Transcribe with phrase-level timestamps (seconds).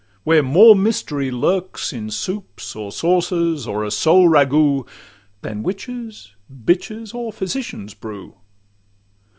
[0.23, 4.87] where more mystery lurks, In soups or sauces, or a sole ragout,
[5.43, 6.31] Than witches,
[6.65, 8.33] b—ches, or physicians, brew.